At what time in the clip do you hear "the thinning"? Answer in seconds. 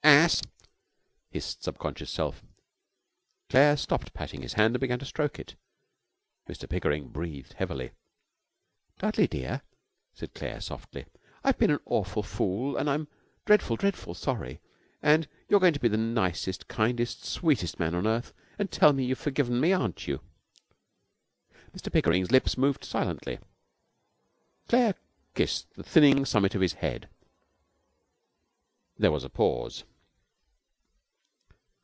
25.75-26.25